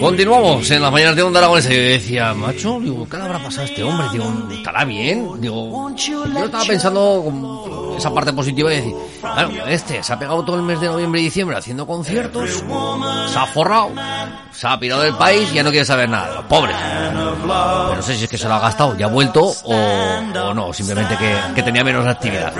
[0.00, 1.70] Continuamos en las mañanas de Onda Aragonesa.
[1.70, 4.06] Yo decía, macho, digo, ¿qué le habrá pasado a este hombre?
[4.12, 5.40] Digo, ¿estará bien?
[5.40, 10.56] Digo, yo estaba pensando esa parte positiva y decir, claro, este se ha pegado todo
[10.56, 12.64] el mes de noviembre y diciembre haciendo conciertos,
[13.28, 13.90] se ha forrado,
[14.52, 16.46] se ha pirado del país y ya no quiere saber nada.
[16.48, 16.72] Pobre.
[16.74, 20.72] Pero no sé si es que se lo ha gastado, ya ha vuelto o, no,
[20.72, 22.52] simplemente que, que tenía menos actividad.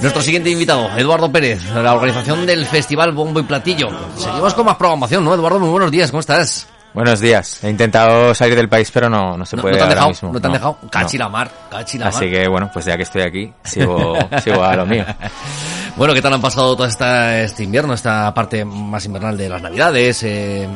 [0.00, 3.88] Nuestro siguiente invitado, Eduardo Pérez, de la organización del Festival Bombo y Platillo.
[4.16, 5.34] Seguimos con más programación, ¿no?
[5.34, 6.66] Eduardo, muy buenos días, ¿cómo estás?
[6.98, 7.62] Buenos días.
[7.62, 10.08] He intentado salir del país, pero no, no se puede no te han ahora dejado,
[10.08, 10.32] mismo.
[10.32, 10.78] no te han dejado.
[10.90, 12.14] Cachi la mar, cachi la mar.
[12.14, 15.04] Así que bueno, pues ya que estoy aquí, sigo, sigo a lo mío.
[15.96, 19.62] Bueno, ¿qué tal han pasado todo esta, este invierno, esta parte más invernal de las
[19.62, 20.22] navidades?
[20.24, 20.68] Eh,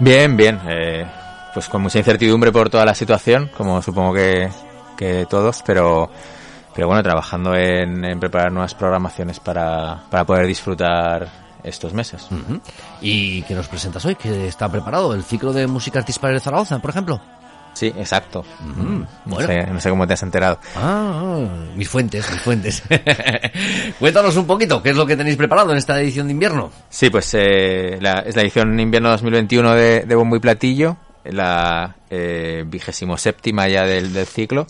[0.00, 0.60] Bien, bien.
[0.68, 1.06] eh,
[1.54, 4.48] pues con mucha incertidumbre por toda la situación, como supongo que,
[4.96, 6.10] que todos, pero,
[6.74, 11.28] pero bueno, trabajando en, en preparar nuevas programaciones para, para poder disfrutar
[11.64, 12.26] estos meses.
[13.00, 14.14] ¿Y qué nos presentas hoy?
[14.14, 15.14] ¿Qué está preparado?
[15.14, 17.20] ¿El ciclo de música artística de Zaragoza, por ejemplo?
[17.74, 18.44] Sí, exacto.
[18.60, 19.46] Mm, No, bueno.
[19.46, 20.58] sé, no sé cómo te has enterado.
[20.74, 22.82] Ah, mis fuentes, mis fuentes.
[23.98, 26.70] Cuéntanos un poquito, ¿qué es lo que tenéis preparado en esta edición de invierno?
[26.88, 31.94] Sí, pues eh, la- es la edición invierno 2021 de, de Bombo y Platillo, la
[32.66, 34.66] vigésimo séptima ya del, del ciclo.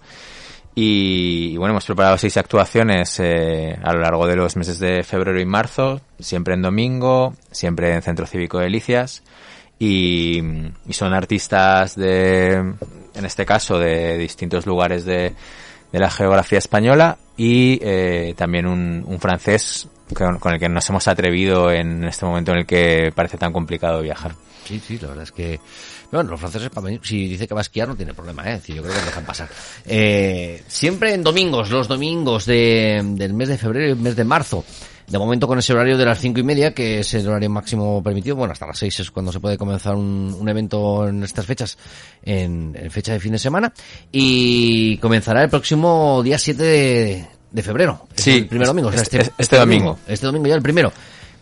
[0.80, 5.40] Y, bueno, hemos preparado seis actuaciones eh, a lo largo de los meses de febrero
[5.40, 9.24] y marzo, siempre en domingo, siempre en Centro Cívico de Delicias.
[9.80, 10.40] Y,
[10.90, 15.34] son artistas de, en este caso, de distintos lugares de,
[15.90, 22.04] la geografía española y eh, también un francés con, el que nos hemos atrevido en
[22.04, 24.34] este momento en el que parece tan complicado viajar.
[24.64, 25.60] Sí, sí, la verdad es que...
[26.10, 28.54] Bueno, los franceses, para si dice que va a esquiar, no tiene problema, ¿eh?
[28.54, 29.48] Es yo creo que dejan pasar.
[29.84, 34.64] Eh, siempre en domingos, los domingos de, del mes de febrero y mes de marzo.
[35.06, 38.02] De momento con ese horario de las cinco y media, que es el horario máximo
[38.02, 38.36] permitido.
[38.36, 41.78] Bueno, hasta las seis es cuando se puede comenzar un, un evento en estas fechas,
[42.22, 43.72] en, en fecha de fin de semana.
[44.12, 48.06] Y comenzará el próximo día 7 de, de febrero.
[48.14, 48.88] Sí, el primer domingo.
[48.88, 49.98] o sea, este- este domingo.
[50.06, 50.92] Este domingo ya el primero.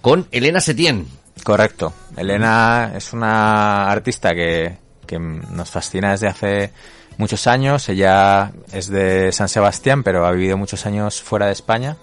[0.00, 1.06] Con Elena Setién.
[1.44, 1.92] Correcto.
[2.16, 6.72] Elena es una artista que, que nos fascina desde hace
[7.18, 7.88] muchos años.
[7.88, 11.96] Ella es de San Sebastián, pero ha vivido muchos años fuera de España.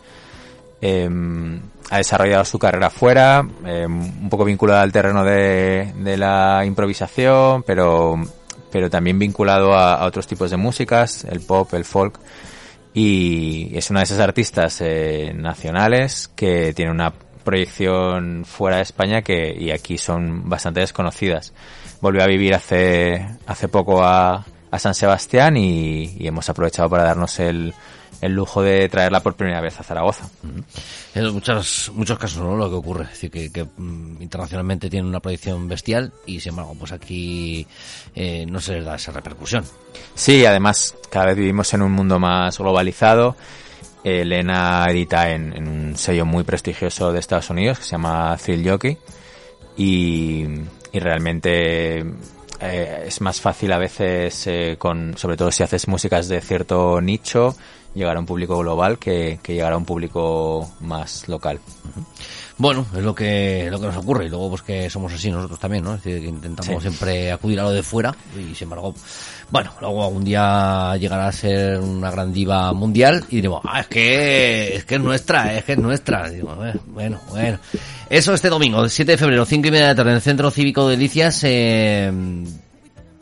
[0.82, 1.10] Eh,
[1.90, 7.64] ha desarrollado su carrera fuera, eh, un poco vinculada al terreno de, de la improvisación,
[7.64, 8.16] pero,
[8.72, 12.20] pero también vinculado a, a otros tipos de músicas, el pop, el folk.
[12.94, 19.22] Y es una de esas artistas eh, nacionales que tiene una proyección fuera de España
[19.22, 21.54] que y aquí son bastante desconocidas.
[22.02, 27.04] Volvió a vivir hace hace poco a, a San Sebastián y, y hemos aprovechado para
[27.04, 27.76] darnos el,
[28.22, 30.28] el lujo de traerla por primera vez a Zaragoza.
[31.14, 32.56] En muchos, muchos casos, ¿no?
[32.58, 33.04] Lo que ocurre.
[33.04, 37.68] Es decir, que, que, mm, internacionalmente tiene una proyección bestial y, sin embargo, pues aquí
[38.16, 39.64] eh, no se les da esa repercusión.
[40.16, 43.36] Sí, además cada vez vivimos en un mundo más globalizado.
[44.04, 48.68] Elena edita en, en un sello muy prestigioso de Estados Unidos que se llama Thrill
[48.68, 48.98] Jockey
[49.78, 50.46] y,
[50.92, 52.04] y realmente
[52.64, 57.02] eh, es más fácil a veces, eh, con, sobre todo si haces músicas de cierto
[57.02, 57.56] nicho,
[57.96, 61.60] llegar a un público global que, que llegar a un público más local.
[62.58, 65.60] Bueno, es lo que, lo que nos ocurre y luego pues que somos así nosotros
[65.60, 65.96] también, ¿no?
[65.96, 66.90] Es decir, que intentamos Sí.
[66.90, 68.94] siempre acudir a lo de fuera y sin embargo,
[69.50, 73.88] bueno, luego algún día llegará a ser una gran diva mundial y diremos, ah, es
[73.88, 76.30] que es que es nuestra, es que es nuestra.
[76.30, 77.58] Digo, "Eh, bueno, bueno.
[78.10, 80.52] Eso este domingo, 7 de febrero, 5 y media de la tarde en el Centro
[80.52, 82.12] Cívico de Delicias, eh,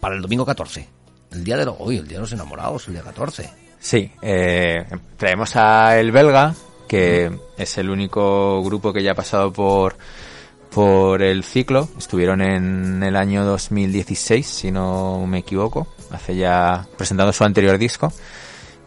[0.02, 0.88] para el domingo 14.
[1.32, 3.50] El día de los, uy, el día de los enamorados, el día 14.
[3.81, 4.86] Sí, eh,
[5.18, 6.53] traemos a El Belga,
[6.88, 9.96] que es el único grupo que ya ha pasado por,
[10.69, 11.90] por el ciclo.
[11.97, 18.14] Estuvieron en el año 2016, si no me equivoco, hace ya presentando su anterior disco.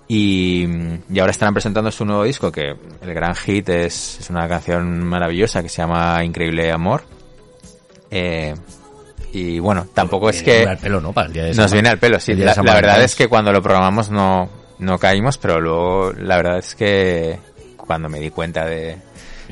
[0.06, 0.64] Y,
[1.10, 5.02] y ahora estarán presentando su nuevo disco, que el gran hit es, es una canción
[5.02, 7.02] maravillosa que se llama Increíble Amor.
[8.12, 8.54] Eh,
[9.32, 10.64] y bueno, tampoco es que...
[10.64, 11.12] al pelo, ¿no?
[11.12, 12.34] Para el día de Nos viene al pelo, sí.
[12.34, 14.48] La, la verdad es que cuando lo programamos no,
[14.78, 17.38] no caímos, pero luego la verdad es que
[17.76, 18.96] cuando me di cuenta de,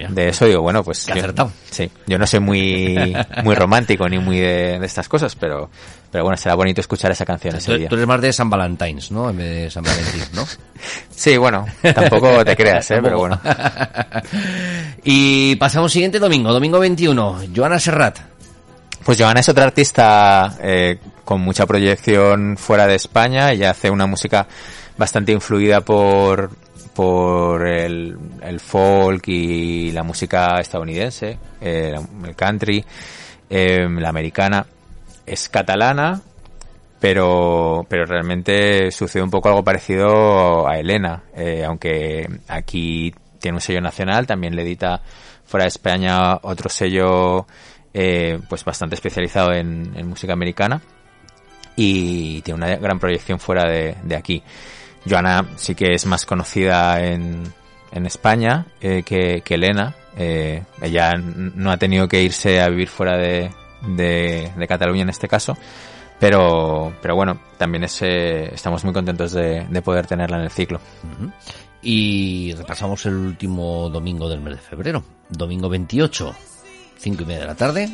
[0.08, 1.06] de eso digo, bueno, pues...
[1.06, 1.52] Yo- acertado.
[1.70, 3.14] sí, yo no soy muy,
[3.44, 5.69] muy romántico ni muy de, de estas cosas, pero,
[6.10, 7.88] pero bueno, será bonito escuchar esa canción ese Tú, día.
[7.88, 9.28] tú eres más de San Valentines, ¿no?
[9.30, 10.46] En vez de San Valentín, ¿no?
[11.14, 13.00] Sí, bueno, tampoco te creas, ¿eh?
[13.02, 13.40] Pero bueno.
[15.04, 18.19] y pasamos siguiente domingo, domingo 21, Joana Serrat.
[19.04, 23.50] Pues Joana es otra artista eh, con mucha proyección fuera de España.
[23.52, 24.46] Ella hace una música
[24.97, 26.50] bastante influida por,
[26.94, 31.94] por el, el folk y la música estadounidense, eh,
[32.25, 32.85] el country,
[33.49, 34.67] eh, la americana.
[35.27, 36.21] es catalana,
[37.00, 43.61] pero, pero realmente sucede un poco algo parecido a Elena, eh, aunque aquí tiene un
[43.61, 45.03] sello nacional, también le edita
[45.44, 47.47] fuera de España otro sello
[47.93, 50.81] eh, pues bastante especializado en, música americana
[51.77, 54.43] y tiene una gran proyección fuera de, aquí.
[55.08, 57.52] Joana sí que es más conocida en,
[57.90, 59.94] en España eh, que, que, Elena.
[60.16, 63.50] Eh, ella no ha tenido que irse a vivir fuera de,
[63.87, 65.56] de, Cataluña en este caso.
[66.20, 70.81] Pero, pero bueno, también es, estamos muy contentos de, de, poder tenerla en el ciclo.
[71.82, 76.32] Y repasamos el último domingo del mes de febrero, domingo 28,
[76.98, 77.88] 5 y media de la tarde.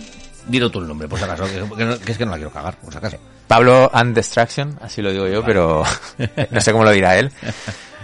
[0.47, 2.93] Dilo tú el nombre, por si acaso, que, es que no la quiero cagar, por
[2.93, 3.19] si acaso.
[3.47, 5.83] Pablo and Distraction, así lo digo yo, pero
[6.51, 7.33] no sé cómo lo dirá él,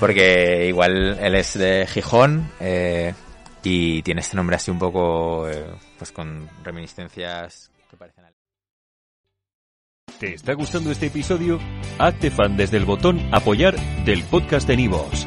[0.00, 3.14] porque igual él es de Gijón eh,
[3.62, 5.66] y tiene este nombre así un poco, eh,
[5.98, 8.25] pues con reminiscencias que parecen...
[10.19, 11.58] ¿Te está gustando este episodio?
[11.98, 15.26] Hazte fan desde el botón apoyar del podcast de Nivos.